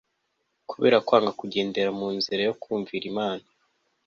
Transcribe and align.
kubera 0.69 0.97
kwanga 1.05 1.31
kugendera 1.39 1.89
mu 1.99 2.07
nzira 2.15 2.41
yo 2.47 2.53
kumvira 2.61 3.05
imana 3.11 3.45